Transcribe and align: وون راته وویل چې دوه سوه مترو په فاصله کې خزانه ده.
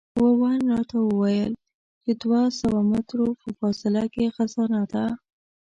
وون 0.39 0.59
راته 0.73 0.97
وویل 1.01 1.53
چې 2.03 2.11
دوه 2.21 2.41
سوه 2.59 2.79
مترو 2.91 3.27
په 3.41 3.47
فاصله 3.59 4.03
کې 4.13 4.33
خزانه 4.35 4.81
ده. 4.91 5.05